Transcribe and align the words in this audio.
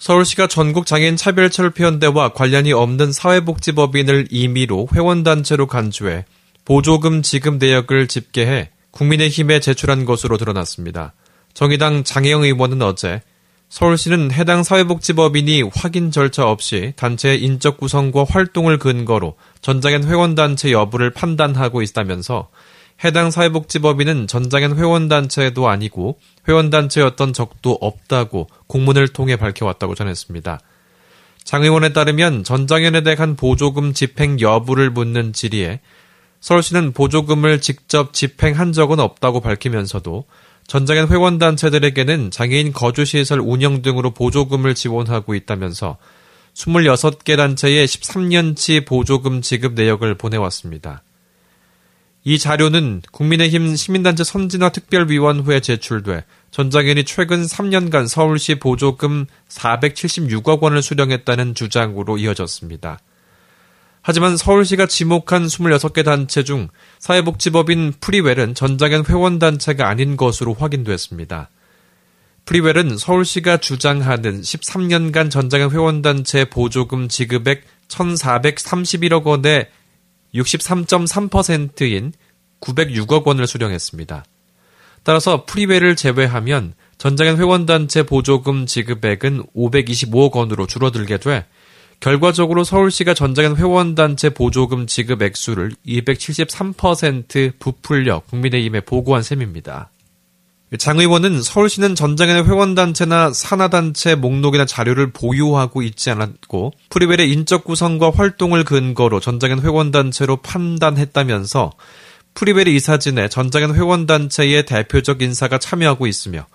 서울시가 0.00 0.46
전국 0.46 0.86
장애인 0.86 1.16
차별 1.16 1.50
철폐연대와 1.50 2.30
관련이 2.30 2.72
없는 2.72 3.12
사회복지법인을 3.12 4.28
임의로 4.30 4.88
회원단체로 4.94 5.66
간주해 5.66 6.24
보조금 6.64 7.20
지급 7.20 7.56
내역을 7.56 8.08
집계해 8.08 8.70
국민의힘에 8.92 9.60
제출한 9.60 10.06
것으로 10.06 10.38
드러났습니다. 10.38 11.12
정의당 11.52 12.02
장혜영 12.02 12.44
의원은 12.44 12.80
어제 12.80 13.20
서울시는 13.68 14.32
해당 14.32 14.62
사회복지법인이 14.62 15.64
확인 15.74 16.10
절차 16.10 16.48
없이 16.48 16.94
단체의 16.96 17.42
인적 17.42 17.76
구성과 17.76 18.24
활동을 18.26 18.78
근거로 18.78 19.36
전장현 19.60 20.04
회원단체 20.04 20.72
여부를 20.72 21.10
판단하고 21.10 21.82
있다면서 21.82 22.48
해당 23.02 23.30
사회복지법인은 23.30 24.26
전장현 24.26 24.76
회원단체도 24.76 25.68
아니고 25.68 26.18
회원단체였던 26.46 27.32
적도 27.32 27.78
없다고 27.80 28.48
공문을 28.66 29.08
통해 29.08 29.36
밝혀왔다고 29.36 29.94
전했습니다. 29.94 30.60
장 31.44 31.62
의원에 31.62 31.92
따르면 31.92 32.44
전장현에 32.44 33.02
대한 33.02 33.36
보조금 33.36 33.94
집행 33.94 34.38
여부를 34.40 34.90
묻는 34.90 35.32
질의에 35.32 35.80
서울시는 36.40 36.92
보조금을 36.92 37.60
직접 37.60 38.12
집행한 38.12 38.72
적은 38.72 39.00
없다고 39.00 39.40
밝히면서도 39.40 40.24
전장현 40.66 41.08
회원단체들에게는 41.08 42.30
장애인 42.30 42.72
거주시설 42.72 43.40
운영 43.40 43.82
등으로 43.82 44.12
보조금을 44.12 44.74
지원하고 44.74 45.34
있다면서 45.34 45.96
26개 46.54 47.36
단체에 47.36 47.84
13년치 47.84 48.86
보조금 48.86 49.42
지급 49.42 49.72
내역을 49.72 50.16
보내왔습니다. 50.16 51.02
이 52.22 52.38
자료는 52.38 53.02
국민의힘 53.12 53.76
시민단체 53.76 54.24
선진화 54.24 54.70
특별위원회에 54.70 55.60
제출돼 55.60 56.24
전장현이 56.50 57.04
최근 57.04 57.42
3년간 57.42 58.08
서울시 58.08 58.56
보조금 58.56 59.26
476억 59.48 60.60
원을 60.60 60.82
수령했다는 60.82 61.54
주장으로 61.54 62.18
이어졌습니다. 62.18 62.98
하지만 64.02 64.36
서울시가 64.36 64.86
지목한 64.86 65.46
26개 65.46 66.04
단체 66.04 66.42
중 66.42 66.68
사회복지법인 66.98 67.94
프리웰은 68.00 68.54
전장현 68.54 69.04
회원단체가 69.06 69.88
아닌 69.88 70.16
것으로 70.16 70.54
확인됐습니다. 70.54 71.50
프리웰은 72.46 72.98
서울시가 72.98 73.58
주장하는 73.58 74.40
13년간 74.40 75.30
전장현 75.30 75.70
회원단체 75.70 76.46
보조금 76.46 77.08
지급액 77.08 77.64
1,431억 77.88 79.24
원의 79.24 79.68
63.3%인 80.34 82.12
906억 82.60 83.26
원을 83.26 83.46
수령했습니다. 83.46 84.24
따라서 85.02 85.44
프리웨를 85.46 85.96
제외하면 85.96 86.74
전장현 86.98 87.38
회원단체 87.38 88.02
보조금 88.02 88.66
지급액은 88.66 89.44
525억 89.56 90.34
원으로 90.36 90.66
줄어들게 90.66 91.16
돼 91.18 91.46
결과적으로 92.00 92.64
서울시가 92.64 93.14
전장현 93.14 93.56
회원단체 93.56 94.30
보조금 94.30 94.86
지급 94.86 95.22
액수를 95.22 95.72
273% 95.86 97.58
부풀려 97.58 98.20
국민의힘에 98.20 98.80
보고한 98.80 99.22
셈입니다. 99.22 99.90
장 100.78 101.00
의원은 101.00 101.42
서울시는 101.42 101.96
전장현의 101.96 102.46
회원단체나 102.46 103.32
산하단체 103.32 104.14
목록이나 104.14 104.64
자료를 104.66 105.10
보유하고 105.12 105.82
있지 105.82 106.10
않았고 106.10 106.72
프리웰의 106.90 107.32
인적 107.32 107.64
구성과 107.64 108.12
활동을 108.14 108.62
근거로 108.64 109.18
전장현 109.18 109.62
회원단체로 109.62 110.36
판단했다면서 110.36 111.72
프리웰의 112.34 112.76
이사진에 112.76 113.28
전장연 113.28 113.74
회원단체의 113.74 114.64
대표적 114.64 115.22
인사가 115.22 115.58
참여하고 115.58 116.06
있으며 116.06 116.46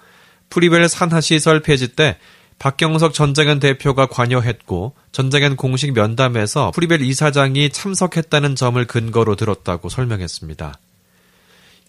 프리웰 0.50 0.88
산하시설 0.88 1.60
폐지 1.60 1.90
때 1.90 2.18
박경석 2.58 3.14
전장연 3.14 3.60
대표가 3.60 4.06
관여했고 4.06 4.94
전장연 5.12 5.58
공식 5.58 5.94
면담에서 5.94 6.72
프리웰 6.72 7.02
이사장이 7.02 7.70
참석했다는 7.70 8.56
점을 8.56 8.86
근거로 8.86 9.36
들었다고 9.36 9.90
설명했습니다. 9.90 10.80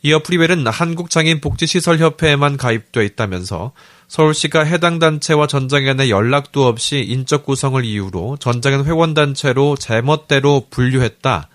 이어 0.06 0.20
프리웰은 0.20 0.68
한국장애인복지시설협회에만 0.68 2.58
가입돼 2.58 3.04
있다면서 3.04 3.72
서울시가 4.06 4.62
해당 4.62 5.00
단체와 5.00 5.48
전장연에 5.48 6.10
연락도 6.10 6.64
없이 6.64 7.00
인적 7.00 7.44
구성을 7.44 7.84
이유로 7.84 8.36
전장연 8.36 8.84
회원단체로 8.84 9.74
제멋대로 9.76 10.68
분류했다. 10.70 11.48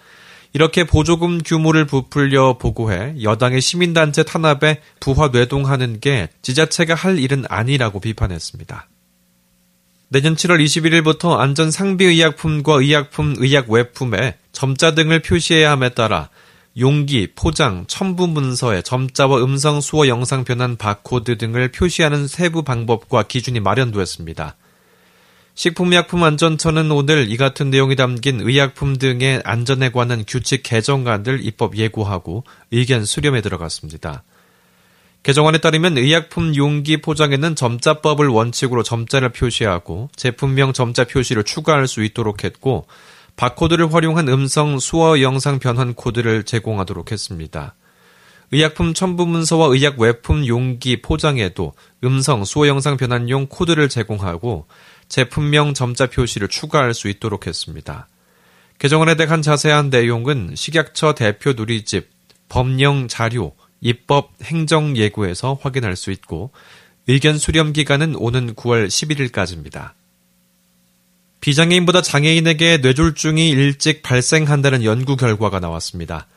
이렇게 0.51 0.83
보조금 0.83 1.41
규모를 1.41 1.85
부풀려 1.85 2.57
보고해 2.57 3.15
여당의 3.23 3.61
시민단체 3.61 4.23
탄압에 4.23 4.81
부화 4.99 5.29
뇌동하는 5.29 6.01
게 6.01 6.27
지자체가 6.41 6.93
할 6.93 7.19
일은 7.19 7.45
아니라고 7.47 8.01
비판했습니다. 8.01 8.89
내년 10.09 10.35
7월 10.35 10.61
21일부터 10.61 11.37
안전 11.37 11.71
상비 11.71 12.03
의약품과 12.03 12.73
의약품, 12.81 13.35
의약 13.37 13.69
외품에 13.69 14.35
점자 14.51 14.93
등을 14.93 15.21
표시해야 15.21 15.71
함에 15.71 15.87
따라 15.87 16.27
용기, 16.79 17.27
포장, 17.35 17.85
첨부 17.87 18.27
문서에 18.27 18.81
점자와 18.81 19.43
음성, 19.43 19.81
수어, 19.81 20.07
영상 20.07 20.45
변환 20.45 20.77
바코드 20.77 21.37
등을 21.37 21.71
표시하는 21.71 22.27
세부 22.27 22.63
방법과 22.63 23.23
기준이 23.23 23.59
마련되었습니다. 23.59 24.55
식품의약품안전처는 25.53 26.89
오늘 26.91 27.29
이 27.29 27.35
같은 27.35 27.69
내용이 27.69 27.97
담긴 27.97 28.39
의약품 28.39 28.97
등의 28.97 29.41
안전에 29.43 29.91
관한 29.91 30.23
규칙 30.25 30.63
개정안을 30.63 31.45
입법 31.45 31.77
예고하고 31.77 32.45
의견 32.71 33.03
수렴에 33.03 33.41
들어갔습니다. 33.41 34.23
개정안에 35.23 35.59
따르면 35.59 35.97
의약품 35.97 36.55
용기 36.55 37.01
포장에는 37.01 37.55
점자법을 37.55 38.27
원칙으로 38.27 38.81
점자를 38.81 39.29
표시하고 39.29 40.09
제품명 40.15 40.73
점자 40.73 41.03
표시를 41.03 41.43
추가할 41.43 41.87
수 41.87 42.03
있도록 42.03 42.43
했고 42.43 42.87
바코드를 43.35 43.93
활용한 43.93 44.27
음성, 44.29 44.79
수어, 44.79 45.21
영상 45.21 45.59
변환 45.59 45.93
코드를 45.93 46.43
제공하도록 46.43 47.11
했습니다. 47.11 47.75
의약품 48.51 48.93
첨부 48.93 49.25
문서와 49.25 49.67
의약 49.67 49.99
외품 49.99 50.45
용기 50.45 51.01
포장에도 51.01 51.73
음성, 52.03 52.43
수어, 52.43 52.67
영상 52.67 52.97
변환용 52.97 53.47
코드를 53.47 53.87
제공하고 53.87 54.67
제품명 55.07 55.73
점자 55.73 56.07
표시를 56.07 56.49
추가할 56.49 56.93
수 56.93 57.07
있도록 57.07 57.47
했습니다. 57.47 58.07
개정안에 58.79 59.15
대한 59.15 59.41
자세한 59.41 59.89
내용은 59.89 60.53
식약처 60.55 61.13
대표 61.13 61.53
누리집, 61.53 62.09
법령 62.49 63.07
자료, 63.07 63.53
입법 63.79 64.31
행정 64.43 64.97
예고에서 64.97 65.57
확인할 65.61 65.95
수 65.95 66.11
있고 66.11 66.51
의견 67.07 67.37
수렴 67.37 67.73
기간은 67.73 68.15
오는 68.15 68.53
9월 68.55 68.87
11일까지입니다. 68.87 69.91
비장애인보다 71.41 72.03
장애인에게 72.03 72.77
뇌졸중이 72.77 73.49
일찍 73.49 74.03
발생한다는 74.03 74.83
연구 74.83 75.17
결과가 75.17 75.59
나왔습니다. 75.59 76.27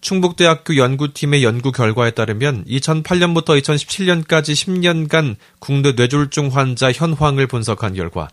충북대학교 0.00 0.76
연구팀의 0.76 1.44
연구 1.44 1.70
결과에 1.70 2.10
따르면 2.10 2.64
2008년부터 2.64 3.60
2017년까지 3.60 4.52
10년간 4.52 5.36
국내 5.58 5.92
뇌졸중 5.92 6.48
환자 6.48 6.92
현황을 6.92 7.46
분석한 7.46 7.94
결과 7.94 8.28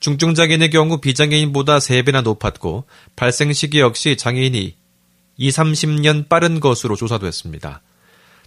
중증 0.00 0.34
장애인의 0.34 0.70
경우 0.70 1.00
비장애인보다 1.00 1.78
3배나 1.78 2.22
높았고 2.22 2.84
발생 3.14 3.52
시기 3.52 3.80
역시 3.80 4.16
장애인이 4.16 4.74
2, 5.38 5.48
30년 5.50 6.28
빠른 6.28 6.60
것으로 6.60 6.96
조사됐습니다. 6.96 7.82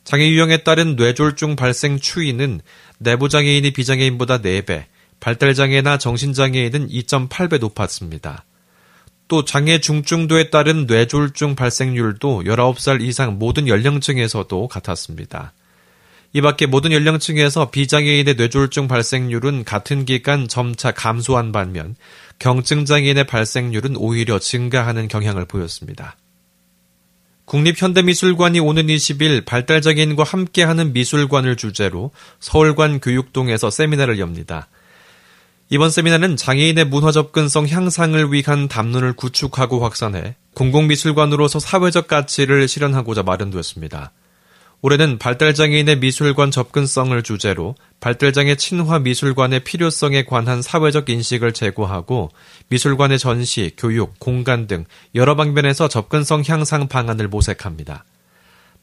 장애 0.04 0.28
유형에 0.30 0.64
따른 0.64 0.96
뇌졸중 0.96 1.56
발생 1.56 2.00
추이는 2.00 2.62
내부 2.98 3.30
장애인이 3.30 3.72
비장애인보다 3.72 4.40
4배, 4.40 4.86
발달장애나 5.20 5.98
정신장애인은 5.98 6.90
2.8배 6.90 7.60
높았습니다. 7.60 8.46
또 9.28 9.46
장애 9.46 9.80
중증도에 9.80 10.50
따른 10.50 10.88
뇌졸중 10.88 11.56
발생률도 11.56 12.44
19살 12.46 13.02
이상 13.02 13.38
모든 13.38 13.68
연령층에서도 13.68 14.68
같았습니다. 14.68 15.54
이 16.34 16.42
밖에 16.42 16.66
모든 16.66 16.92
연령층에서 16.92 17.70
비장애인의 17.72 18.36
뇌졸중 18.36 18.88
발생률은 18.88 19.66
같은 19.66 20.06
기간 20.06 20.48
점차 20.48 20.92
감소한 20.92 21.52
반면 21.52 21.96
경증장애인의 22.40 23.26
발생률은 23.26 23.98
오히려 23.98 24.40
증가하는 24.40 25.08
경향을 25.08 25.46
보였습니다. 25.46 26.16
국립현대미술관이 27.46 28.60
오는 28.60 28.86
20일 28.86 29.44
발달장애인과 29.44 30.24
함께하는 30.24 30.94
미술관을 30.94 31.56
주제로 31.56 32.12
서울관 32.40 33.00
교육동에서 33.00 33.72
세미나를 33.72 34.20
엽니다. 34.20 34.68
이번 35.72 35.92
세미나는 35.92 36.36
장애인의 36.36 36.86
문화 36.86 37.12
접근성 37.12 37.68
향상을 37.68 38.34
위한 38.34 38.68
담론을 38.68 39.14
구축하고 39.14 39.84
확산해 39.84 40.36
공공미술관으로서 40.56 41.60
사회적 41.60 42.08
가치를 42.08 42.68
실현하고자 42.68 43.22
마련되었습니다. 43.22 44.12
올해는 44.82 45.20
발달장애인의 45.20 46.00
미술관 46.00 46.50
접근성을 46.50 47.22
주제로 47.22 47.76
발달장애 48.00 48.56
친화 48.56 48.98
미술관의 48.98 49.64
필요성에 49.64 50.26
관한 50.26 50.64
사회적 50.64 51.08
인식을 51.08 51.54
제고하고 51.54 52.32
미술관의 52.70 53.20
전시, 53.20 53.74
교육, 53.78 54.18
공간 54.20 54.66
등 54.66 54.86
여러 55.14 55.36
방면에서 55.36 55.88
접근성 55.88 56.44
향상 56.48 56.88
방안을 56.88 57.28
모색합니다. 57.28 58.06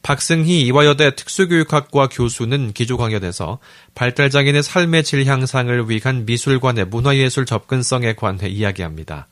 박승희 0.03 0.61
이화여대 0.61 1.15
특수교육학과 1.15 2.07
교수는 2.07 2.71
기조 2.73 2.97
강연에서 2.97 3.59
발달장애인의 3.95 4.63
삶의 4.63 5.03
질 5.03 5.25
향상을 5.25 5.89
위한 5.89 6.25
미술관의 6.25 6.85
문화예술 6.85 7.45
접근성에 7.45 8.13
관해 8.13 8.47
이야기합니다. 8.47 9.27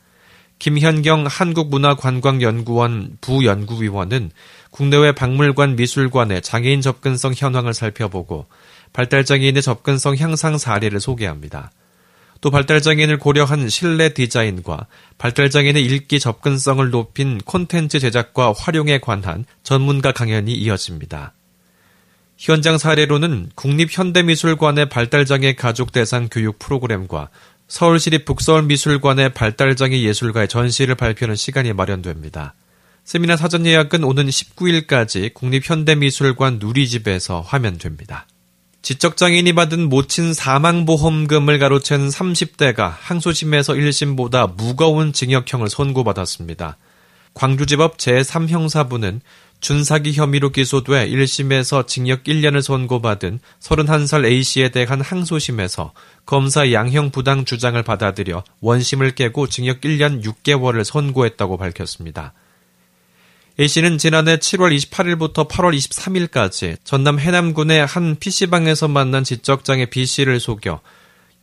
김현경 0.58 1.26
한국문화관광연구원 1.26 3.18
부연구위원은 3.20 4.30
국내외 4.70 5.12
박물관 5.12 5.76
미술관의 5.76 6.42
장애인 6.42 6.80
접근성 6.80 7.34
현황을 7.36 7.74
살펴보고 7.74 8.46
발달장애인의 8.92 9.62
접근성 9.62 10.16
향상 10.16 10.58
사례를 10.58 11.00
소개합니다. 11.00 11.70
또 12.40 12.50
발달장애인을 12.50 13.18
고려한 13.18 13.68
실내 13.68 14.12
디자인과 14.12 14.86
발달장애인의 15.18 15.84
읽기 15.84 16.20
접근성을 16.20 16.88
높인 16.90 17.38
콘텐츠 17.38 17.98
제작과 17.98 18.54
활용에 18.56 18.98
관한 18.98 19.44
전문가 19.62 20.12
강연이 20.12 20.52
이어집니다. 20.54 21.32
현장 22.38 22.76
사례로는 22.76 23.50
국립현대미술관의 23.54 24.88
발달장애 24.90 25.54
가족 25.54 25.92
대상 25.92 26.28
교육 26.30 26.58
프로그램과 26.58 27.30
서울시립 27.68 28.24
북서울미술관의 28.26 29.32
발달장애 29.32 30.02
예술가의 30.02 30.48
전시를 30.48 30.94
발표하는 30.94 31.34
시간이 31.34 31.72
마련됩니다. 31.72 32.54
세미나 33.04 33.36
사전 33.36 33.66
예약은 33.66 34.04
오는 34.04 34.26
19일까지 34.26 35.32
국립현대미술관 35.32 36.58
누리집에서 36.58 37.40
화면됩니다. 37.40 38.26
지적장애인이 38.86 39.52
받은 39.52 39.88
모친 39.88 40.32
사망보험금을 40.32 41.58
가로챈 41.58 42.08
30대가 42.08 42.94
항소심에서 43.00 43.72
1심보다 43.72 44.54
무거운 44.56 45.12
징역형을 45.12 45.68
선고받았습니다. 45.68 46.76
광주지법 47.34 47.96
제3형사부는 47.96 49.22
준사기 49.58 50.12
혐의로 50.12 50.50
기소돼 50.50 51.08
1심에서 51.08 51.88
징역 51.88 52.22
1년을 52.22 52.62
선고받은 52.62 53.40
31살 53.58 54.24
A씨에 54.24 54.68
대한 54.68 55.00
항소심에서 55.00 55.92
검사 56.24 56.70
양형 56.70 57.10
부당 57.10 57.44
주장을 57.44 57.82
받아들여 57.82 58.44
원심을 58.60 59.16
깨고 59.16 59.48
징역 59.48 59.80
1년 59.80 60.22
6개월을 60.22 60.84
선고했다고 60.84 61.56
밝혔습니다. 61.56 62.34
A씨는 63.58 63.96
지난해 63.96 64.36
7월 64.36 64.76
28일부터 64.76 65.48
8월 65.48 65.74
23일까지 65.74 66.76
전남 66.84 67.18
해남군의 67.18 67.86
한 67.86 68.16
PC방에서 68.16 68.86
만난 68.86 69.24
지적장애 69.24 69.86
B씨를 69.86 70.40
속여 70.40 70.80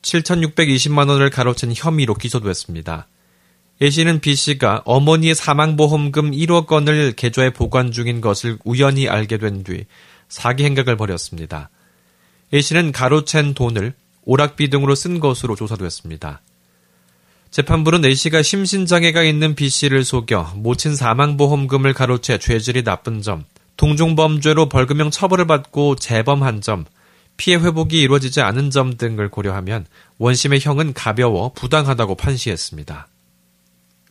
7,620만 0.04 1.10
원을 1.10 1.32
가로챈 1.32 1.74
혐의로 1.76 2.14
기소됐습니다. 2.14 3.08
A씨는 3.82 4.20
B씨가 4.20 4.84
어머니의 4.86 5.34
사망보험금 5.34 6.32
1억 6.32 6.72
원을 6.72 7.14
계좌에 7.14 7.50
보관 7.50 7.92
중인 7.92 8.22
것을 8.22 8.60
우연히 8.64 9.10
알게 9.10 9.40
된 9.40 9.64
뒤 9.64 9.86
사기 10.30 10.66
행각을 10.66 10.96
벌였습니다. 10.96 11.72
A씨는 12.54 12.92
가로챈 12.92 13.56
돈을 13.56 13.94
오락비 14.26 14.70
등으로 14.70 14.94
쓴 14.94 15.20
것으로 15.20 15.56
조사됐습니다. 15.56 16.42
재판부는 17.54 18.04
A씨가 18.04 18.42
심신장애가 18.42 19.22
있는 19.22 19.54
B씨를 19.54 20.04
속여 20.04 20.54
모친 20.56 20.96
사망보험금을 20.96 21.94
가로채 21.94 22.40
죄질이 22.40 22.84
나쁜 22.84 23.22
점, 23.22 23.46
동종범죄로 23.78 24.70
벌금형 24.70 25.12
처벌을 25.12 25.46
받고 25.46 25.98
재범한 25.98 26.62
점, 26.62 26.86
피해 27.38 27.58
회복이 27.58 28.02
이루어지지 28.02 28.42
않은 28.42 28.72
점 28.72 28.98
등을 28.98 29.30
고려하면 29.30 29.86
원심의 30.18 30.62
형은 30.62 30.94
가벼워 30.94 31.54
부당하다고 31.54 32.16
판시했습니다. 32.16 33.08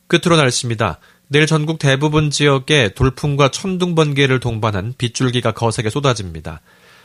끝으로 0.07 0.37
날씨입니다. 0.37 1.01
내일 1.27 1.47
전국 1.47 1.81
대부분 1.81 2.31
지역에 2.31 2.95
돌풍과 2.95 3.51
천둥 3.51 3.97
번개를 3.97 4.39
동반한 4.39 4.95
빗줄기가 4.97 5.51
거세게 5.51 5.91
쏟아집니다. 5.91 6.61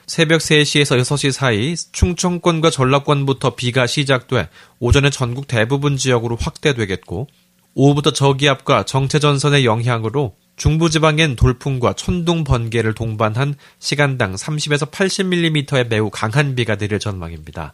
새벽 0.07 0.39
3시에서 0.39 0.97
6시 1.01 1.33
사이 1.33 1.75
충청권과 1.75 2.69
전라권부터 2.69 3.55
비가 3.55 3.85
시작돼 3.85 4.47
오전에 4.79 5.09
전국 5.09 5.47
대부분 5.47 5.97
지역으로 5.97 6.37
확대되겠고 6.37 7.27
오후부터 7.75 8.13
저기압과 8.13 8.83
정체전선의 8.83 9.65
영향으로 9.65 10.35
중부지방엔 10.55 11.35
돌풍과 11.35 11.93
천둥 11.93 12.45
번개를 12.45 12.93
동반한 12.93 13.55
시간당 13.79 14.33
30에서 14.33 14.89
80mm의 14.89 15.87
매우 15.89 16.09
강한 16.09 16.55
비가 16.55 16.77
내릴 16.77 16.99
전망입니다. 16.99 17.73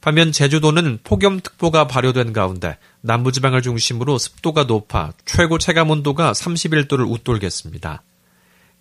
반면 0.00 0.30
제주도는 0.30 0.98
폭염특보가 1.02 1.88
발효된 1.88 2.34
가운데 2.34 2.76
남부지방을 3.00 3.62
중심으로 3.62 4.18
습도가 4.18 4.64
높아 4.64 5.14
최고 5.24 5.58
체감 5.58 5.90
온도가 5.90 6.32
31도를 6.32 7.10
웃돌겠습니다. 7.10 8.02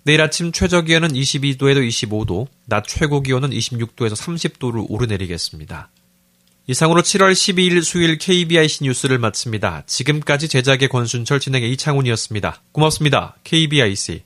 내일 0.04 0.22
아침 0.22 0.52
최저 0.52 0.82
기온은 0.82 1.10
22도에서 1.10 1.86
25도, 1.88 2.48
낮 2.66 2.86
최고 2.88 3.22
기온은 3.22 3.50
26도에서 3.50 4.16
30도를 4.16 4.86
오르내리겠습니다. 4.90 5.90
이상으로 6.68 7.02
7월 7.02 7.32
12일 7.32 7.82
수요일 7.82 8.18
KBIC 8.18 8.84
뉴스를 8.84 9.20
마칩니다. 9.20 9.84
지금까지 9.86 10.50
제작의 10.50 10.90
권순철 10.90 11.40
진행의 11.40 11.72
이창훈이었습니다. 11.72 12.62
고맙습니다. 12.74 13.36
KBIC. 13.46 14.24